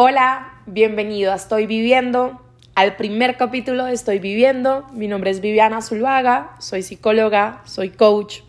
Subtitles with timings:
[0.00, 2.40] Hola, bienvenido a Estoy Viviendo,
[2.76, 4.86] al primer capítulo de Estoy Viviendo.
[4.92, 8.42] Mi nombre es Viviana Zulvaga, soy psicóloga, soy coach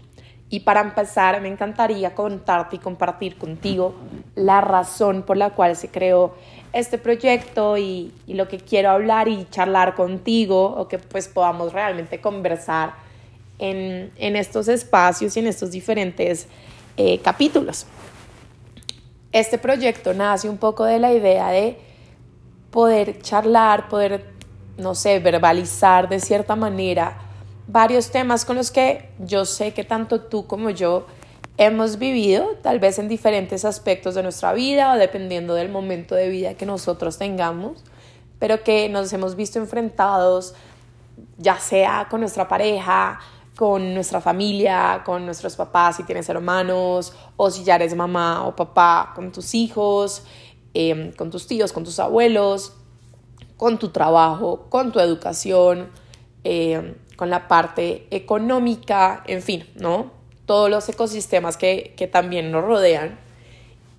[0.52, 3.96] y para empezar me encantaría contarte y compartir contigo
[4.36, 6.36] la razón por la cual se creó
[6.72, 12.22] este proyecto y, lo que quiero hablar y charlar contigo o que pues podamos realmente
[12.22, 12.94] conversar
[13.58, 16.48] en, estos espacios y en estos diferentes
[16.96, 17.88] eh, capítulos.
[19.32, 21.78] Este proyecto nace un poco de la idea de
[22.72, 24.26] poder charlar, poder,
[24.78, 27.18] no sé, verbalizar de cierta manera
[27.68, 31.06] varios temas con los que yo sé que tanto tú como yo
[31.58, 36.30] hemos vivido, tal vez en diferentes aspectos de nuestra vida o dependiendo del momento de
[36.30, 37.84] vida que nosotros tengamos,
[38.40, 40.56] pero que nos hemos visto enfrentados
[41.38, 43.20] ya sea con nuestra pareja,
[43.60, 48.56] con nuestra familia, con nuestros papás, si tienes hermanos, o si ya eres mamá o
[48.56, 50.24] papá, con tus hijos,
[50.74, 52.72] em, con tus tíos, con tus abuelos,
[53.58, 55.90] con tu trabajo, con tu educación,
[56.46, 60.14] em, con la parte económica, en fin, ¿no?
[60.46, 63.20] Todos los ecosistemas que, que también nos rodean.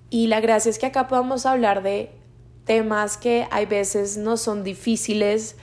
[0.09, 2.09] Y la gracia es que acá podamos hablar de
[2.65, 5.55] temas que hay veces no son difíciles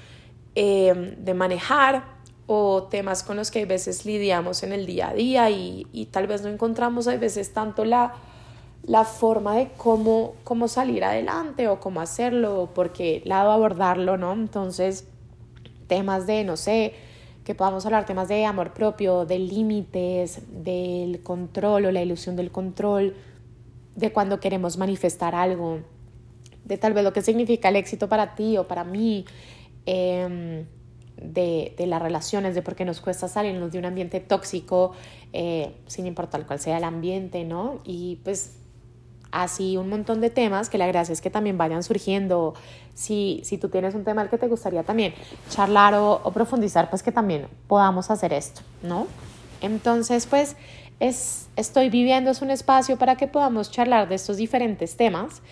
[0.54, 2.17] em, de manejar,
[2.50, 6.06] o temas con los que a veces lidiamos en el día a día y, y
[6.06, 8.14] tal vez no encontramos a veces tanto la,
[8.84, 14.16] la forma de cómo, cómo salir adelante o cómo hacerlo, o por qué lado abordarlo,
[14.16, 14.32] ¿no?
[14.32, 15.06] Entonces,
[15.88, 16.94] temas de, no sé,
[17.44, 22.50] que podamos hablar temas de amor propio, de límites, del control o la ilusión del
[22.50, 23.14] control,
[23.94, 25.80] de cuando queremos manifestar algo,
[26.64, 29.26] de tal vez lo que significa el éxito para ti o para mí.
[29.84, 30.64] Eh,
[31.20, 34.92] de, las relaciones, de por qué nos cuesta salirnos de un ambiente tóxico,
[35.32, 37.80] eh, sin importar cuál sea el ambiente, ¿no?
[37.84, 38.56] Y pues
[39.30, 42.54] así un montón de temas que la gracia es que también vayan surgiendo.
[42.94, 45.14] Si, si tú tienes un tema al que te gustaría también
[45.50, 49.06] charlar o, o, profundizar, pues que también podamos hacer esto, ¿no?
[49.60, 50.56] Entonces, pues
[51.00, 55.42] es, estoy viviendo, es un espacio para que podamos charlar de estos diferentes temas.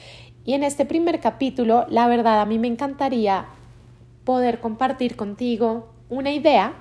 [0.44, 3.46] Y en este primer capítulo, la verdad, a mí me encantaría
[4.26, 6.74] poder compartir contigo una idea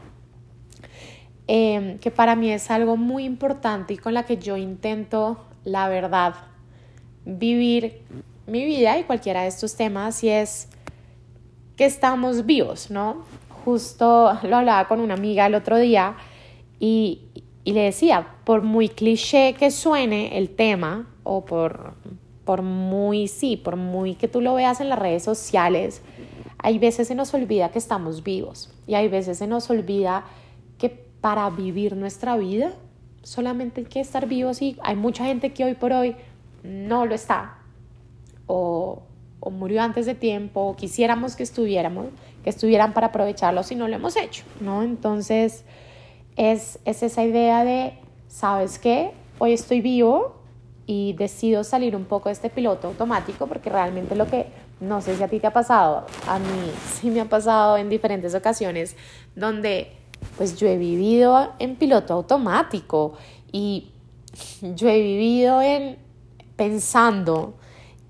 [1.48, 5.88] em, que para mí es algo muy importante y con la que yo intento, la
[5.88, 6.34] verdad,
[7.24, 8.02] vivir
[8.48, 10.68] mi vida y cualquiera de estos temas y es
[11.78, 13.24] que estamos vivos, ¿no?
[13.64, 16.16] Justo lo hablaba con una amiga el otro día
[16.80, 17.22] y,
[17.64, 21.94] y le decía, por muy cliché que suene el tema o por,
[22.44, 26.02] por muy, sí, por muy que tú lo veas en las redes sociales,
[26.66, 30.26] hay veces se nos olvida que estamos vivos y hay veces se nos olvida
[30.80, 32.74] que para vivir nuestra vida
[33.22, 36.16] solamente hay que estar vivos y hay mucha gente que hoy por hoy
[36.64, 37.60] no lo está
[38.48, 39.04] o,
[39.52, 42.08] murió antes de tiempo o quisiéramos que estuviéramos,
[42.44, 44.82] que estuvieran para aprovecharlo si no lo hemos hecho, ¿no?
[44.82, 45.66] Entonces
[46.36, 47.94] es, es esa idea de,
[48.28, 49.12] ¿sabes qué?
[49.38, 50.38] Hoy estoy vivo
[50.88, 54.48] y decido salir un poco de este piloto automático porque realmente lo que
[54.80, 57.90] no sé si a ti te ha pasado, a mí sí me ha pasado en
[57.90, 58.96] diferentes ocasiones
[59.36, 59.92] donde
[60.38, 63.14] pues yo he vivido en piloto automático
[63.52, 63.92] y
[64.62, 65.98] yo he vivido en
[66.56, 67.56] pensando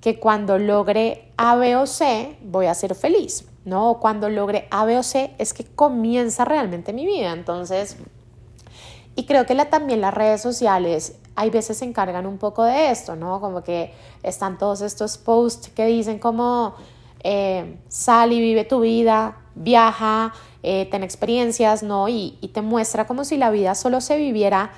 [0.01, 3.97] que cuando logre A, B o C voy a ser feliz, ¿no?
[3.99, 7.33] Cuando logre A, B o C es que comienza realmente mi vida.
[7.33, 7.97] Entonces,
[9.15, 12.91] y creo que la, también las redes sociales hay veces se encargan un poco de
[12.91, 13.39] esto, ¿no?
[13.41, 16.75] Como que están todos estos posts que dicen como
[17.23, 22.07] eh, sal y vive tu vida, viaja, eh, ten experiencias, ¿no?
[22.07, 24.71] Y, y te muestra como si la vida solo se viviera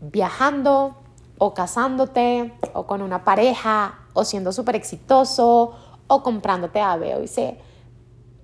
[0.00, 0.96] viajando
[1.38, 5.74] o casándote o con una pareja o siendo súper exitoso
[6.06, 7.58] o comprándote A, B y C.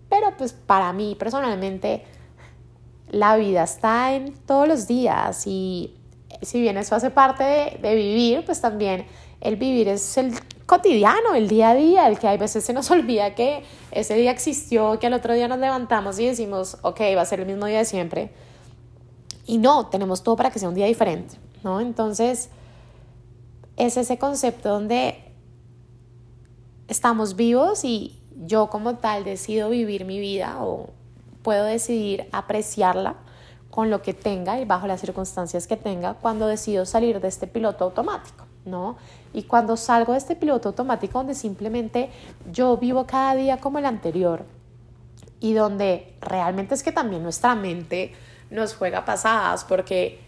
[0.08, 2.04] Pero pues para mí personalmente
[3.08, 5.94] la vida está en todos los días y
[6.42, 9.06] si bien eso hace parte de, vivir, pues también
[9.40, 10.32] el vivir es el
[10.66, 14.30] cotidiano, el día a día, el que hay veces se nos olvida que ese día
[14.30, 17.66] existió, que al otro día nos levantamos y decimos, ok, va a ser el mismo
[17.66, 18.30] día de siempre.
[19.46, 21.80] Y no, tenemos todo para que sea un día diferente, ¿no?
[21.80, 22.48] Entonces,
[23.76, 25.32] es ese concepto donde
[26.88, 30.90] estamos vivos y yo como tal decido vivir mi vida o
[31.42, 33.16] puedo decidir apreciarla
[33.72, 37.46] con lo que tenga y bajo las circunstancias que tenga cuando decido salir de este
[37.46, 38.98] piloto automático, ¿no?
[39.32, 42.10] Y cuando salgo de este piloto automático donde simplemente
[42.52, 44.44] yo vivo cada día como el anterior
[45.40, 48.12] y donde realmente es que también nuestra mente
[48.50, 50.20] nos juega pasadas porque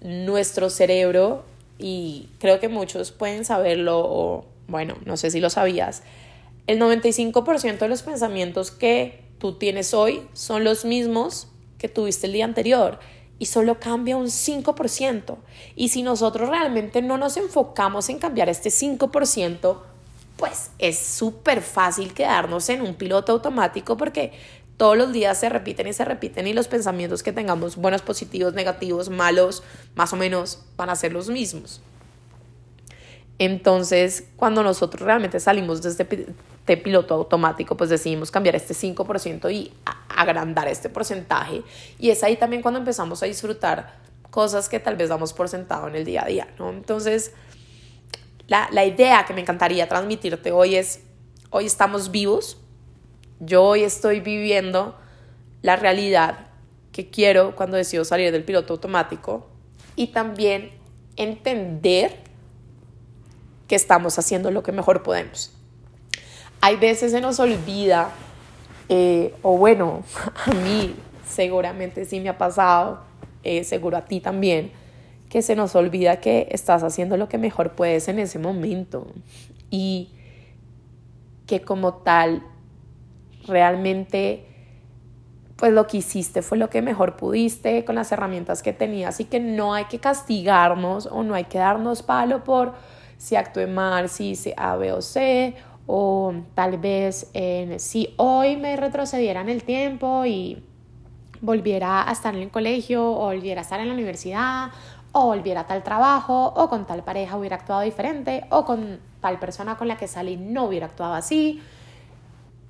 [0.00, 1.44] nuestro cerebro,
[1.78, 6.02] y creo que muchos pueden saberlo o bueno, no sé si lo sabías,
[6.66, 11.46] el 95% de los pensamientos que tú tienes hoy son los mismos
[11.78, 12.98] que tuviste el día anterior
[13.38, 15.36] y solo cambia un 5%.
[15.76, 19.78] Y si nosotros realmente no nos enfocamos en cambiar este 5%,
[20.36, 24.32] pues es súper fácil quedarnos en un piloto automático porque
[24.76, 28.54] todos los días se repiten y se repiten y los pensamientos que tengamos, buenos, positivos,
[28.54, 29.64] negativos, malos,
[29.96, 31.80] más o menos van a ser los mismos.
[33.38, 39.72] Entonces, cuando nosotros realmente salimos de este, piloto automático, pues decidimos cambiar este 5% y
[40.08, 41.62] agrandar este porcentaje.
[41.98, 43.96] Y es ahí también cuando empezamos a disfrutar
[44.30, 46.70] cosas que tal vez damos por sentado en el día a día, ¿no?
[46.70, 47.32] Entonces,
[48.48, 51.02] la, la idea que me encantaría transmitirte hoy es,
[51.50, 52.58] hoy estamos vivos,
[53.38, 54.98] yo hoy estoy viviendo
[55.62, 56.48] la realidad
[56.92, 59.48] que quiero cuando decido salir del piloto automático
[59.94, 60.72] y también
[61.16, 62.27] entender
[63.68, 65.52] que estamos haciendo lo que mejor podemos.
[66.60, 68.10] Hay veces se nos olvida,
[68.88, 70.02] eh, o bueno,
[70.46, 70.96] a mí
[71.28, 73.00] seguramente sí me ha pasado,
[73.44, 74.72] eh, seguro a ti también,
[75.28, 79.06] que se nos olvida que estás haciendo lo que mejor puedes en ese momento
[79.70, 80.10] y
[81.46, 82.42] que como tal
[83.46, 84.44] realmente
[85.56, 89.24] pues lo que hiciste fue lo que mejor pudiste con las herramientas que tenías y
[89.24, 92.74] que no hay que castigarnos o no hay que darnos palo por
[93.18, 95.54] si actué mal, si hice A, B o C,
[95.86, 97.30] o tal vez
[97.78, 100.62] si hoy me retrocediera en el tiempo y
[101.40, 104.70] volviera a estar en el colegio, o volviera a estar en la universidad,
[105.12, 109.38] o volviera a tal trabajo, o con tal pareja hubiera actuado diferente, o con tal
[109.38, 111.60] persona con la que salí no hubiera actuado así.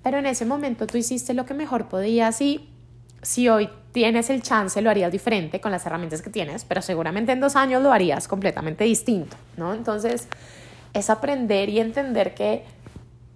[0.03, 2.71] Pero en ese momento tú hiciste lo que mejor podías y
[3.23, 7.33] si hoy tienes el chance lo harías diferente con las herramientas que tienes, pero seguramente
[7.33, 9.75] en dos años lo harías completamente distinto, ¿no?
[9.75, 10.29] Entonces
[10.93, 12.65] es aprender y entender que,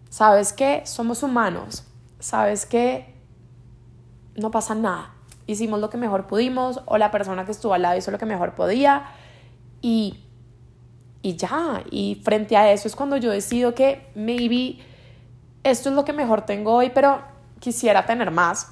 [0.09, 1.85] sabes que somos humanos,
[2.19, 3.15] sabes que
[4.37, 5.15] no pasa nada,
[5.47, 8.27] hicimos lo que mejor pudimos o la persona que estuvo al lado hizo lo que
[8.27, 9.07] mejor podía
[9.81, 10.21] y,
[11.23, 14.79] y ya, y frente a eso es cuando yo decido que maybe
[15.65, 17.21] esto es lo que mejor tengo hoy, pero
[17.61, 18.72] quisiera tener más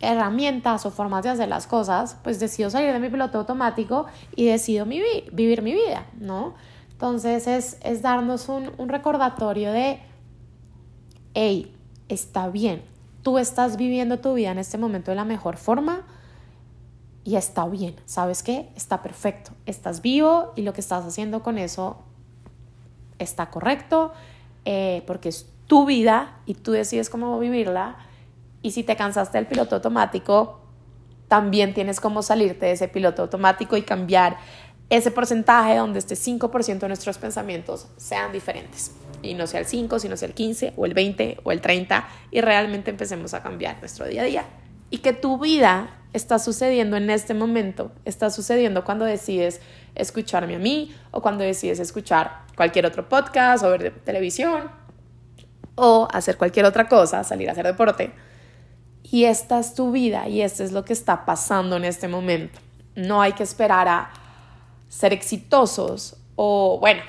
[0.00, 4.06] herramientas o formas de hacer las cosas, pues decido salir de mi piloto automático
[4.36, 6.54] y decido vivir mi vida, ¿no?
[6.92, 10.00] Entonces es, es darnos un, un recordatorio de,
[11.34, 11.74] hey,
[12.08, 12.82] está bien,
[13.22, 16.06] tú estás viviendo tu vida en este momento de la mejor forma
[17.24, 18.70] y está bien, ¿sabes qué?
[18.74, 21.98] Está perfecto, estás vivo y lo que estás haciendo con eso
[23.18, 24.12] está correcto
[24.64, 27.96] eh, porque es tu vida y tú decides cómo vivirla
[28.62, 30.60] y si te cansaste del piloto automático,
[31.28, 34.38] también tienes cómo salirte de ese piloto automático y cambiar
[34.90, 38.92] ese porcentaje donde este 5% de nuestros pensamientos sean diferentes.
[39.20, 42.08] Y no sea el 5, sino sea el 15 o el 20 o el 30
[42.30, 44.44] y realmente empecemos a cambiar nuestro día a día.
[44.90, 49.60] Y que tu vida está sucediendo en este momento, está sucediendo cuando decides
[49.94, 54.70] escucharme a mí o cuando decides escuchar cualquier otro podcast o ver televisión
[55.74, 58.12] o hacer cualquier otra cosa, salir a hacer deporte
[59.10, 62.60] y esta es tu vida y esto es lo que está pasando en este momento.
[62.94, 64.10] No hay que esperar a
[64.88, 67.02] ser exitosos o, bueno,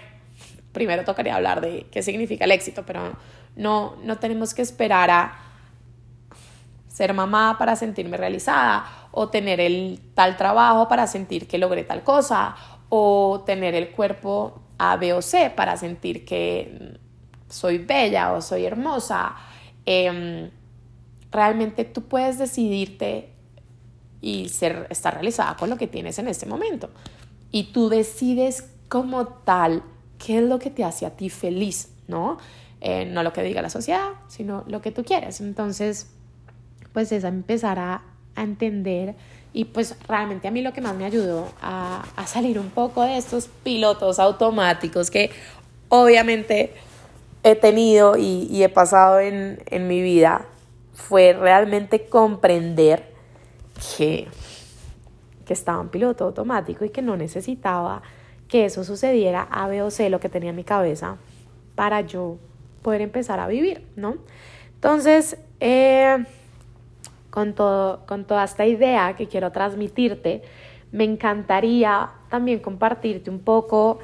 [0.71, 3.17] primero tocaría hablar de qué significa el éxito, pero
[3.55, 5.39] no, no tenemos que esperar a
[6.87, 12.03] ser mamá para sentirme realizada o tener el tal trabajo para sentir que logré tal
[12.03, 12.55] cosa
[12.89, 16.97] o tener el cuerpo A, B o C para sentir que
[17.49, 19.35] soy bella o soy hermosa.
[19.85, 20.51] Eh,
[21.31, 23.29] realmente tú puedes decidirte
[24.21, 26.89] y ser, estar realizada con lo que tienes en este momento.
[27.51, 29.83] Y tú decides como tal
[30.17, 32.37] qué es lo que te hace a ti feliz, ¿no?
[32.81, 35.41] Eh, no lo que diga la sociedad, sino lo que tú quieres.
[35.41, 36.07] Entonces,
[36.93, 38.03] pues es empezar a,
[38.35, 39.15] a entender
[39.53, 43.03] y pues realmente a mí lo que más me ayudó a, a salir un poco
[43.03, 45.31] de estos pilotos automáticos que
[45.89, 46.73] obviamente
[47.43, 50.45] he tenido y, y he pasado en, en mi vida
[50.99, 53.03] fue realmente comprender
[53.97, 54.27] que,
[55.45, 58.01] que estaba en piloto automático y que no necesitaba
[58.47, 61.17] que eso sucediera A, B o C, lo que tenía en mi cabeza,
[61.75, 62.37] para yo
[62.81, 64.17] poder empezar a vivir, ¿no?
[64.75, 66.25] Entonces, eh,
[67.29, 70.41] con, todo, con toda esta idea que quiero transmitirte,
[70.91, 73.99] me encantaría también compartirte un poco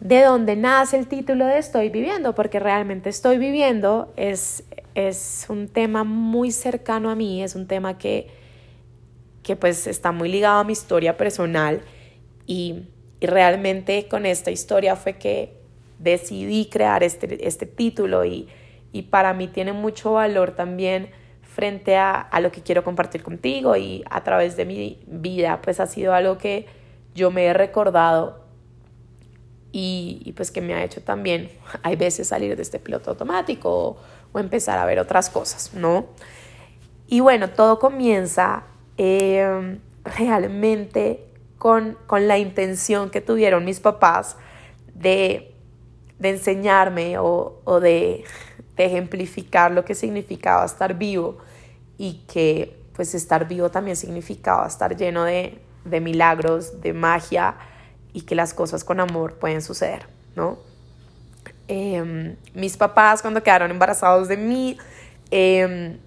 [0.00, 5.68] de dónde nace el título de Estoy viviendo, porque realmente estoy viviendo es es un
[5.68, 8.28] tema muy cercano a mí, es un tema que,
[9.42, 11.82] que pues está muy ligado a mi historia personal.
[12.46, 12.84] Y,
[13.20, 15.54] realmente con esta historia fue que
[15.98, 18.48] decidí crear este, este título y,
[18.92, 21.08] y para mí tiene mucho valor también
[21.40, 25.80] frente a, a, lo que quiero compartir contigo y a través de mi vida, pues
[25.80, 26.66] ha sido algo que
[27.14, 28.44] yo me he recordado
[29.72, 31.50] y, y pues que me ha hecho también,
[31.82, 33.96] hay veces salir de este piloto automático
[34.34, 36.04] o empezar a ver otras cosas, ¿no?
[37.06, 38.64] Y bueno, todo comienza
[38.98, 41.24] eh, realmente
[41.56, 44.36] con, con la intención que tuvieron mis papás
[44.92, 45.54] de
[46.18, 48.24] de enseñarme o, o de,
[48.76, 51.38] de, ejemplificar lo que significaba estar vivo
[51.98, 57.56] y que pues estar vivo también significaba estar lleno de, de milagros, de magia
[58.12, 60.58] y que las cosas con amor pueden suceder, ¿no?
[61.68, 64.78] Eh, mis papás cuando quedaron embarazados de mí,
[65.30, 65.98] eh,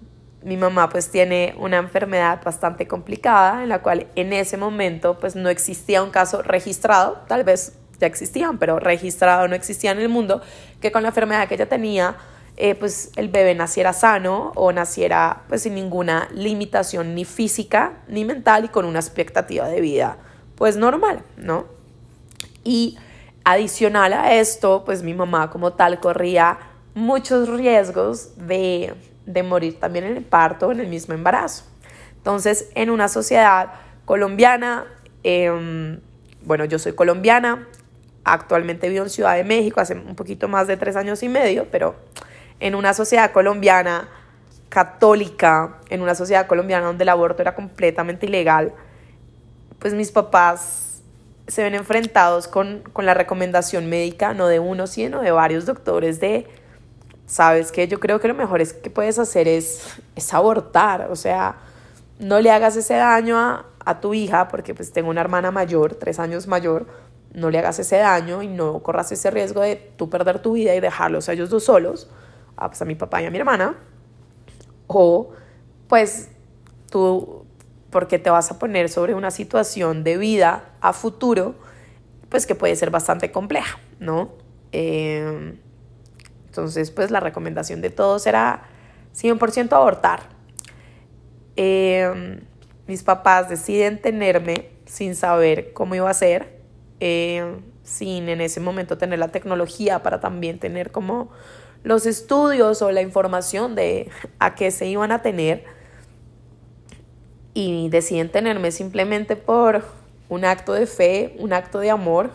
[0.42, 5.34] mi mamá pues tiene una enfermedad bastante complicada en la cual en ese momento pues
[5.34, 10.08] no existía un caso registrado, tal vez ya existían, pero registrado no existía en el
[10.08, 10.40] mundo,
[10.80, 12.16] que con la enfermedad que ella tenía,
[12.56, 18.24] eh, pues el bebé naciera sano o naciera pues sin ninguna limitación ni física ni
[18.24, 20.18] mental y con una expectativa de vida
[20.56, 21.66] pues normal, ¿no?
[22.64, 22.98] Y
[23.52, 26.58] adicional a esto, pues mi mamá como tal corría
[26.94, 28.94] muchos riesgos de,
[29.26, 31.64] de morir también en el parto o en el mismo embarazo.
[32.16, 33.72] Entonces, en una sociedad
[34.04, 34.86] colombiana,
[35.22, 35.98] eh,
[36.42, 37.66] bueno, yo soy colombiana,
[38.28, 41.66] Actualmente vivo en Ciudad de México hace un poquito más de tres años y medio,
[41.70, 41.96] pero
[42.60, 44.06] en una sociedad colombiana
[44.68, 48.74] católica, en una sociedad colombiana donde el aborto era completamente ilegal,
[49.78, 50.87] pues mis papás
[51.48, 56.20] se ven enfrentados con, con la recomendación médica, no de uno, sino de varios doctores
[56.20, 56.46] de,
[57.26, 59.82] sabes que yo creo que lo mejor es que puedes hacer es,
[60.14, 61.56] es abortar, o sea,
[62.18, 65.94] no le hagas ese daño a, a tu hija, porque pues tengo una hermana mayor,
[65.94, 66.86] tres años mayor,
[67.32, 70.74] no le hagas ese daño y no corras ese riesgo de tú perder tu vida
[70.74, 72.10] y dejarlos a ellos dos solos,
[72.56, 73.76] a, pues a mi papá y a mi hermana,
[74.86, 75.30] o
[75.88, 76.28] pues
[76.90, 77.46] tú,
[77.90, 81.54] porque te vas a poner sobre una situación de vida a futuro,
[82.28, 84.32] pues que puede ser bastante compleja, ¿no?
[84.72, 85.56] Eh,
[86.46, 88.62] entonces, pues la recomendación de todos era
[89.14, 90.20] 100% abortar.
[91.56, 92.40] Eh,
[92.86, 96.58] mis papás deciden tenerme sin saber cómo iba a ser
[97.00, 101.30] eh, sin en ese momento tener la tecnología para también tener como
[101.84, 105.64] los estudios o la información de a qué se iban a tener
[107.58, 109.82] y deciden tenerme simplemente por
[110.28, 112.30] un acto de fe, un acto de amor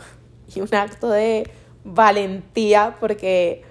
[0.53, 1.49] y un acto de
[1.85, 3.61] valentía porque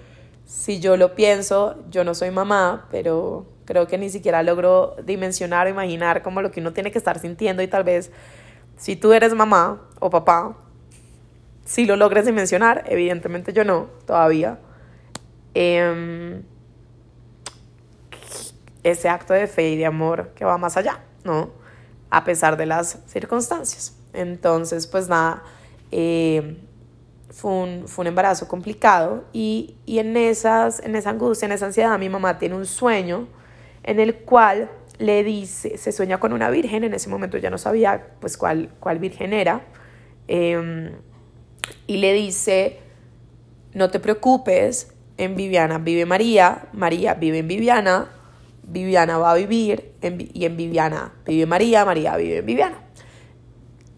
[0.47, 5.67] si yo lo pienso, yo no soy mamá, pero creo que ni siquiera logro dimensionar
[5.67, 8.09] o imaginar como lo que uno tiene que estar sintiendo y tal vez
[8.77, 10.57] si tú eres mamá o papá,
[11.65, 14.57] si lo logres dimensionar, evidentemente yo no, todavía.
[15.53, 16.41] Em,
[18.81, 21.51] ese acto de fe y de amor que va más allá, ¿no?
[22.09, 23.95] A pesar de las circunstancias.
[24.13, 25.43] Entonces, pues nada,
[25.91, 26.57] em,
[27.29, 31.65] fue, un, fue un embarazo complicado y, y, en, esas, en esa angustia, en esa
[31.65, 33.27] ansiedad, mi mamá tiene un sueño
[33.83, 37.57] en el cual le dice, se sueña con una virgen, en ese momento ya no
[37.57, 39.61] sabía pues cuál, cuál virgen era.
[40.27, 40.91] Eh,
[41.87, 42.79] y le dice,
[43.73, 48.07] no te preocupes, en Viviana vive María, María vive en Viviana,
[48.63, 52.77] Viviana va a vivir y en Viviana vive María, María vive en Viviana.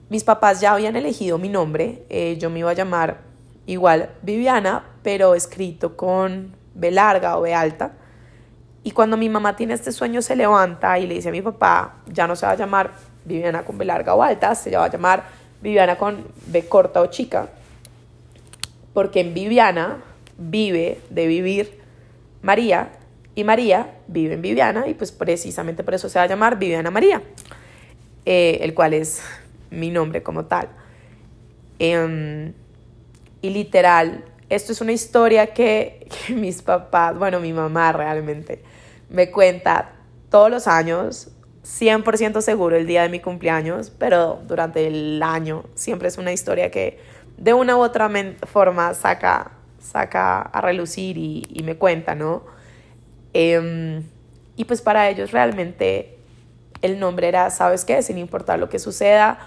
[0.10, 3.22] Mis papás ya habían elegido mi nombre, eh, yo me iba a llamar
[3.66, 7.94] igual Viviana, pero escrito con B larga o B alta.
[8.84, 12.04] Y cuando mi mamá tiene este sueño se levanta y le dice a mi papá,
[12.06, 12.92] ya no se va a llamar
[13.24, 15.24] Viviana con B larga o alta, se va a llamar
[15.62, 17.50] Viviana con B corta o chica,
[18.94, 19.98] porque en Viviana
[20.38, 21.82] vive de vivir
[22.44, 22.92] María
[23.36, 26.90] y María vive en Viviana y pues precisamente por eso se va a llamar Viviana
[26.90, 27.22] María,
[28.26, 29.22] eh, el cual es
[29.70, 30.70] mi nombre como tal.
[31.80, 32.54] Em,
[33.42, 38.64] y literal, esto es una historia que, mis papás, bueno, mi mamá realmente
[39.10, 39.92] me cuenta
[40.30, 41.30] todos los años
[41.66, 46.70] 100% seguro el día de mi cumpleaños, pero durante el año siempre es una historia
[46.70, 47.00] que
[47.38, 48.10] de una u otra
[48.44, 52.44] forma saca, saca a relucir y, me cuenta, ¿no?
[53.38, 54.02] Em,
[54.56, 56.18] y pues para ellos realmente
[56.82, 58.02] el nombre era, ¿sabes qué?
[58.02, 59.40] Sin importar lo que suceda,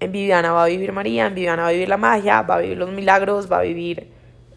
[0.00, 2.58] en Viviana va a vivir María, en Viviana va a vivir la magia, va a
[2.58, 4.10] vivir los milagros, va a vivir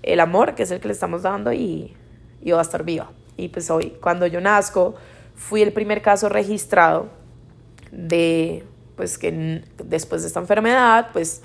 [0.03, 1.95] el amor, que es el que le estamos dando, y,
[2.41, 3.11] y va a estar viva.
[3.37, 4.95] Y pues hoy, cuando yo nazco,
[5.33, 7.07] fui el primer caso registrado
[7.93, 8.65] de,
[8.97, 11.43] pues que después de esta enfermedad, pues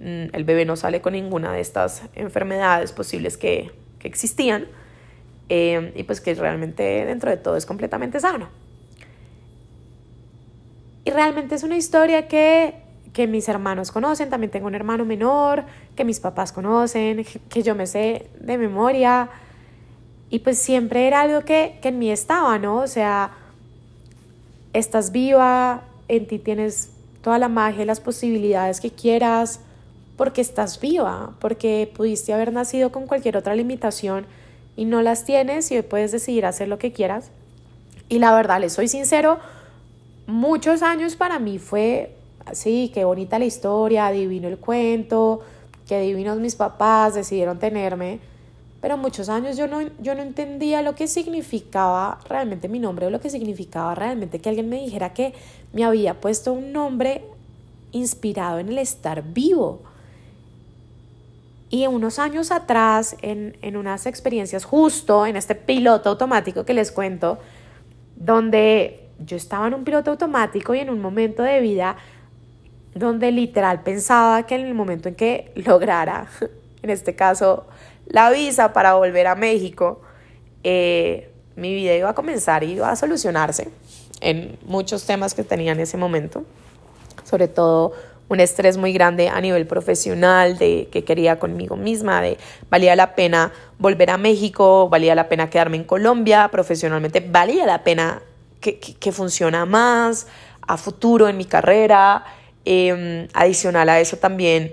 [0.00, 3.70] el bebé no sale con ninguna de estas enfermedades posibles que,
[4.00, 4.66] que existían.
[5.48, 8.48] Eh, y pues que realmente dentro de todo es completamente sano.
[11.04, 12.74] Y realmente es una historia que,
[13.14, 15.64] que mis hermanos conocen, también tengo un hermano menor,
[15.96, 19.30] que mis papás conocen, que yo me sé de memoria.
[20.28, 22.80] Y pues siempre era algo que, que en mí estaba, ¿no?
[22.80, 23.30] O sea,
[24.74, 26.90] estás viva, en ti tienes
[27.22, 29.60] toda la magia y las posibilidades que quieras,
[30.18, 34.26] porque estás viva, porque pudiste haber nacido con cualquier otra limitación
[34.78, 37.30] y no las tienes y hoy puedes decidir hacer lo que quieras.
[38.08, 39.38] Y la verdad, les soy sincero,
[40.26, 42.14] muchos años para mí fue
[42.46, 45.42] así, qué bonita la historia, divino el cuento,
[45.86, 48.20] qué divinos mis papás decidieron tenerme
[48.80, 53.10] pero muchos años yo no, yo no entendía lo que significaba realmente mi nombre o
[53.10, 55.34] lo que significaba realmente que alguien me dijera que
[55.72, 57.24] me había puesto un nombre
[57.90, 59.80] inspirado en el estar vivo.
[61.70, 66.92] Y unos años atrás, en, en unas experiencias justo en este piloto automático que les
[66.92, 67.38] cuento,
[68.16, 71.96] donde yo estaba en un piloto automático y en un momento de vida
[72.94, 76.28] donde literal pensaba que en el momento en que lograra,
[76.82, 77.66] en este caso,
[78.06, 80.00] la visa para volver a México,
[80.64, 83.70] eh, mi vida iba a comenzar y iba a solucionarse
[84.20, 86.44] en muchos temas que tenía en ese momento,
[87.24, 87.92] sobre todo
[88.28, 92.38] un estrés muy grande a nivel profesional, de que quería conmigo misma, de
[92.70, 97.84] valía la pena volver a México, valía la pena quedarme en Colombia, profesionalmente valía la
[97.84, 98.22] pena
[98.60, 100.26] que, que, funciona más
[100.66, 102.24] a futuro en mi carrera,
[102.64, 104.72] em, adicional a eso también,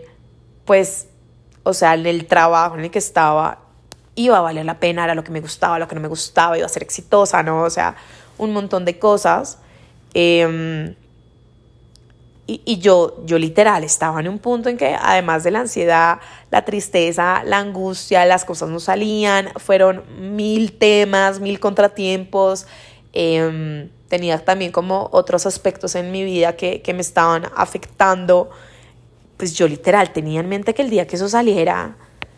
[0.66, 1.08] pues
[1.64, 3.60] o sea, el trabajo en el que estaba
[4.16, 6.58] iba a valer la pena, era lo que me gustaba, lo que no me gustaba,
[6.58, 7.64] iba a ser exitosa, ¿no?
[7.64, 7.96] O sea,
[8.38, 9.60] un montón de cosas.
[10.14, 10.96] Em,
[12.48, 16.20] y, y, yo, yo literal estaba en un punto en que además de la ansiedad,
[16.52, 20.04] la tristeza, la angustia, las cosas no salían, fueron
[20.36, 22.68] mil temas, mil contratiempos.
[23.14, 28.52] Em, tenía también como otros aspectos en mi vida que, que me estaban afectando
[29.38, 31.96] pues yo literal tenía en mente que el día que eso saliera,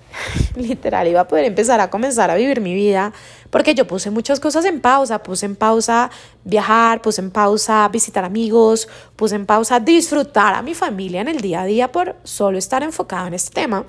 [0.55, 3.13] literal iba a poder empezar a comenzar a vivir mi vida,
[3.49, 6.09] porque yo puse muchas cosas en pausa, puse en pausa
[6.43, 11.39] viajar, puse en pausa visitar amigos, puse en pausa disfrutar a mi familia en el
[11.41, 13.85] día a día por solo estar enfocado en este tema.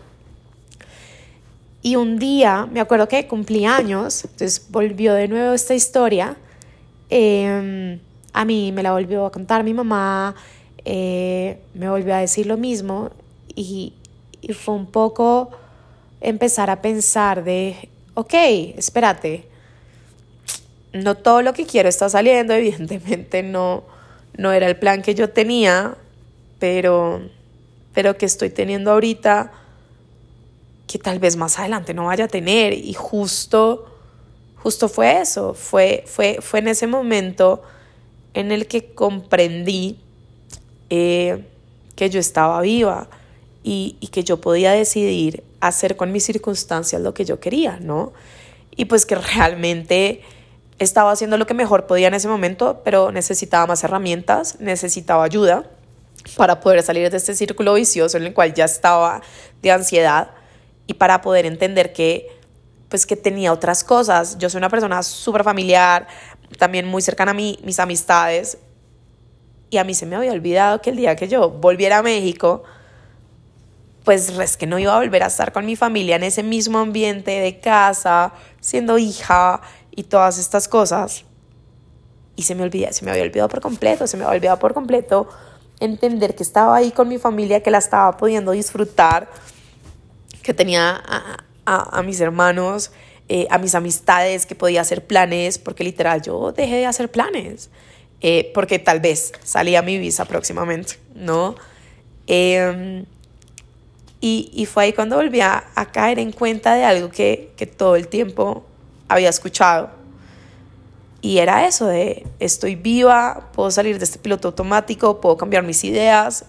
[1.83, 6.37] Y un día, me acuerdo que cumplí años, entonces volvió de nuevo esta historia.
[7.09, 8.01] Em,
[8.33, 10.35] a mí me la volvió a contar mi mamá,
[10.85, 13.11] eh, me volvió a decir lo mismo
[13.55, 13.95] y,
[14.41, 15.51] y fue un poco
[16.21, 18.35] empezar a pensar de, ok,
[18.77, 19.48] espérate,
[20.93, 23.85] no todo lo que quiero está saliendo, evidentemente no,
[24.37, 25.97] no era el plan que yo tenía,
[26.59, 27.21] pero,
[27.95, 29.53] pero que estoy teniendo ahorita
[30.87, 33.89] que tal vez más adelante no vaya a tener y justo
[34.63, 37.63] justo fue eso, fue, fue, fue en ese momento
[38.35, 39.99] en el que comprendí
[40.91, 41.45] eh,
[41.95, 43.09] que yo estaba viva
[43.63, 48.13] y, y, que yo podía decidir hacer con mis circunstancias lo que yo quería, ¿no?
[48.77, 50.23] Y pues que realmente
[50.79, 55.65] estaba haciendo lo que mejor podía en ese momento, pero necesitaba más herramientas, necesitaba ayuda
[56.37, 59.23] para poder salir de este círculo vicioso en el cual ya estaba
[59.63, 60.31] de ansiedad
[60.87, 62.29] y para poder entender que
[62.89, 64.39] pues que tenía otras cosas.
[64.39, 66.07] Yo soy una persona súper familiar,
[66.59, 68.59] también muy cercana a mí, mis amistades,
[69.71, 72.63] y a mí se me había olvidado que el día que yo volviera a México,
[74.05, 76.79] pues es que no iba a volver a estar con mi familia en ese mismo
[76.79, 79.61] ambiente de casa, siendo hija
[79.99, 81.25] y todas estas cosas.
[82.37, 85.29] Y se me olvidó, se me había olvidado por completo, se me había por completo
[85.81, 89.29] entender que estaba ahí con mi familia, que la estaba pudiendo disfrutar,
[90.41, 91.03] que tenía
[91.67, 92.93] a, mis hermanos,
[93.29, 97.69] eh, a mis amistades, que podía hacer planes, porque literal yo dejé de hacer planes.
[98.21, 101.57] Eh, porque tal vez salía mi visa próximamente, ¿no?
[102.29, 103.05] Em,
[104.21, 107.95] y, y, fue ahí cuando volví a, caer en cuenta de algo que, que, todo
[107.97, 108.68] el tiempo
[109.09, 109.91] había escuchado.
[111.21, 115.83] Y era eso de, estoy viva, puedo salir de este piloto automático, puedo cambiar mis
[115.85, 116.45] ideas.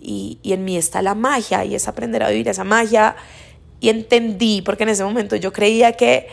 [0.00, 3.16] Y, y en mí está la magia y es aprender a vivir esa magia.
[3.80, 6.28] Y entendí, porque en ese momento yo creía que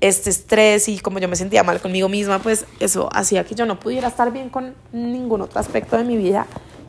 [0.00, 3.66] este estrés y como yo me sentía mal conmigo misma, pues eso hacía que yo
[3.66, 6.46] no pudiera estar bien con ningún otro aspecto de mi vida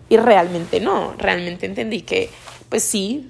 [0.07, 2.29] y realmente no, realmente entendí que
[2.69, 3.27] pues sí,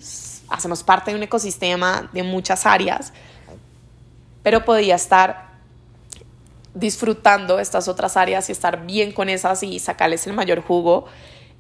[0.49, 3.11] hacemos parte de un ecosistema de muchas áreas,
[4.43, 5.51] pero podía estar
[6.73, 11.05] disfrutando estas otras áreas y estar bien con esas y sacarles el mayor jugo.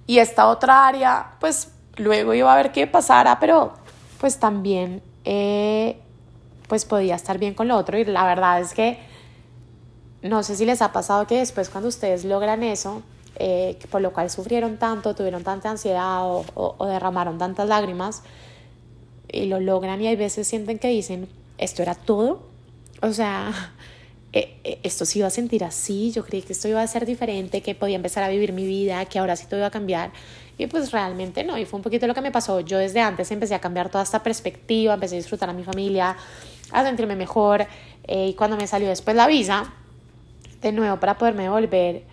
[0.07, 3.73] Y esta otra área, pues luego iba a ver qué pasara, pero
[4.19, 5.97] pues también eh,
[6.67, 8.99] pues podía estar bien con lo otro y la verdad es que
[10.21, 13.01] no sé si les ha pasado que después cuando ustedes logran eso,
[13.37, 18.21] eh, por lo cual sufrieron tanto, tuvieron tanta ansiedad o, derramaron tantas lágrimas
[19.27, 22.43] y lo logran y hay veces sienten que dicen, esto era todo,
[23.01, 23.51] o sea,
[24.33, 27.05] eh, eh, esto sí iba a sentir así, yo creí que esto iba a ser
[27.05, 30.11] diferente, que podía empezar a vivir mi vida, que ahora sí todo iba a cambiar.
[30.57, 32.59] Y pues realmente no, y fue un poquito lo que me pasó.
[32.59, 36.15] Yo desde antes empecé a cambiar toda esta perspectiva, empecé a disfrutar a mi familia,
[36.71, 37.65] a sentirme mejor.
[38.07, 39.73] y cuando me salió después la visa,
[40.61, 42.03] de nuevo para poderme volver,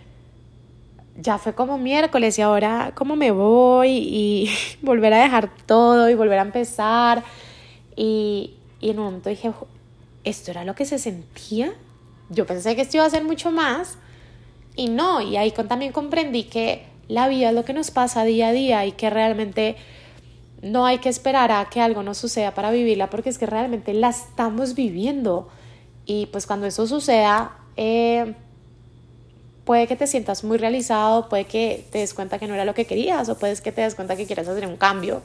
[1.21, 4.49] ya fue como miércoles y ahora cómo me voy y
[4.81, 7.23] volver a dejar todo y volver a empezar.
[7.95, 9.51] Y, y en un momento dije,
[10.23, 11.73] ¿esto era lo que se sentía?
[12.29, 13.97] Yo pensé que esto iba a ser mucho más
[14.75, 18.49] y no, y ahí también comprendí que la vida es lo que nos pasa día
[18.49, 19.75] a día y que realmente
[20.61, 23.93] no hay que esperar a que algo nos suceda para vivirla porque es que realmente
[23.93, 25.49] la estamos viviendo.
[26.05, 28.35] Y pues cuando eso suceda eh,
[29.69, 32.73] puede que te sientas muy realizado, puede que te des cuenta que no era lo
[32.73, 35.21] que querías o puedes que te des cuenta que quieres hacer un cambio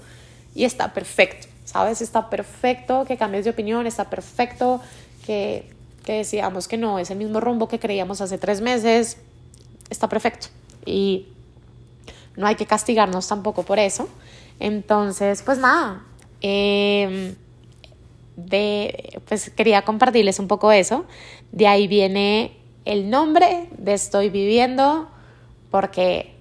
[0.54, 2.00] y está perfecto, ¿sabes?
[2.00, 4.80] Está perfecto que cambies de opinión, está perfecto
[5.26, 5.70] que,
[6.04, 9.18] que decíamos que no es el mismo rumbo que creíamos hace tres meses,
[9.90, 10.48] está perfecto
[10.84, 11.26] y
[12.36, 14.08] no hay que castigarnos tampoco por eso.
[14.60, 16.04] Entonces, pues nada,
[16.40, 17.34] em,
[18.36, 21.04] de, pues quería compartirles un poco eso.
[21.52, 25.08] De ahí viene el nombre de Estoy viviendo,
[25.70, 26.34] porque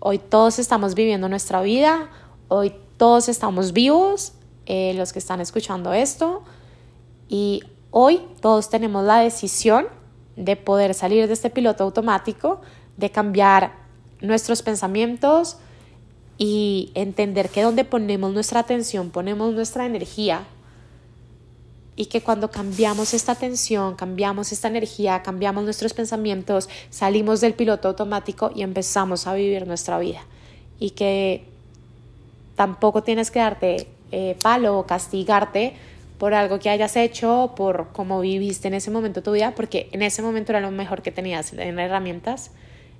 [0.00, 2.10] hoy todos estamos viviendo nuestra vida,
[2.48, 4.32] hoy todos estamos vivos,
[4.66, 6.42] eh, los que están escuchando esto,
[7.28, 9.86] y hoy todos tenemos la decisión
[10.36, 12.60] de poder salir de este piloto automático,
[12.96, 13.72] de cambiar
[14.20, 15.56] nuestros pensamientos
[16.38, 20.46] y entender que donde ponemos nuestra atención, ponemos nuestra energía,
[21.94, 27.88] y que cuando cambiamos esta atención, cambiamos esta energía, cambiamos nuestros pensamientos, salimos del piloto
[27.88, 30.24] automático y empezamos a vivir nuestra vida.
[30.78, 31.46] Y que
[32.56, 35.74] tampoco tienes que darte eh, palo o castigarte
[36.18, 40.02] por algo que hayas hecho, por cómo viviste en ese momento tu vida, porque en
[40.02, 42.52] ese momento era lo mejor que tenías en herramientas.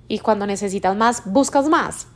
[0.09, 2.07] Y cuando necesitas más, buscas más.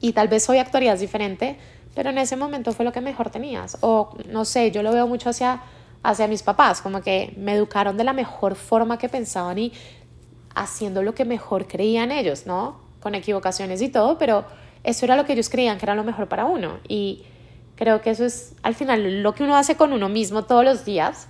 [0.00, 1.58] Y tal vez hoy actuarías diferente,
[1.94, 3.76] pero en ese momento fue lo que mejor tenías.
[3.82, 5.60] O no sé, yo lo veo mucho hacia
[6.02, 9.72] hacia mis papás, como que me educaron de la mejor forma que pensaban y
[10.54, 12.80] haciendo lo que mejor creían ellos, ¿no?
[13.00, 14.44] Con equivocaciones y todo, pero
[14.84, 16.78] eso era lo que ellos creían que era lo mejor para uno.
[16.88, 17.24] Y
[17.76, 20.84] creo que eso es al final lo que uno hace con uno mismo todos los
[20.84, 21.28] días.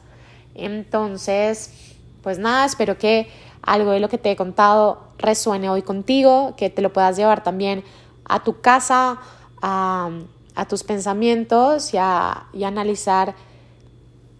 [0.54, 3.30] Entonces, pues nada, espero que
[3.62, 7.42] algo de lo que te he contado resuene hoy contigo, que te lo puedas llevar
[7.42, 7.84] también
[8.24, 9.18] a tu casa,
[9.60, 10.10] a,
[10.68, 13.34] tus pensamientos y a, y a analizar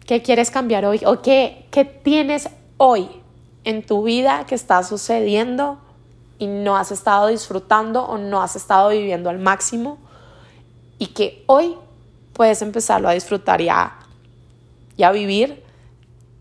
[0.07, 1.01] ¿Qué quieres cambiar hoy?
[1.07, 3.09] ¿O qué, qué tienes hoy
[3.65, 5.79] en tu vida que está sucediendo
[6.39, 9.99] y no has estado disfrutando o no has estado viviendo al máximo?
[10.99, 11.77] Y que hoy
[12.43, 14.01] puedes empezarlo a disfrutar y a,
[14.97, 15.63] y a vivir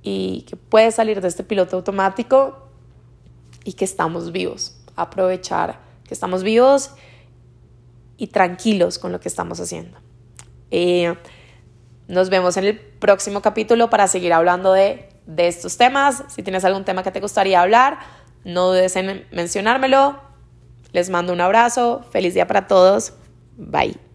[0.02, 2.70] y que puedes salir de este piloto automático
[3.64, 4.82] y que estamos vivos.
[4.96, 6.90] Aprovechar que estamos vivos
[8.18, 10.00] y tranquilos con lo que estamos haciendo.
[10.72, 11.14] Eh,
[12.08, 16.24] nos vemos en el próximo capítulo para seguir hablando de, de estos temas.
[16.30, 18.00] Si tienes algún tema que te gustaría hablar,
[18.44, 20.20] no dudes en mencionármelo.
[20.94, 22.04] Les mando un abrazo.
[22.10, 23.14] Feliz día para todos.
[23.56, 24.11] Bye.